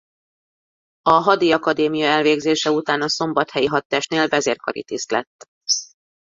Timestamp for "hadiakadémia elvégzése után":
1.13-3.01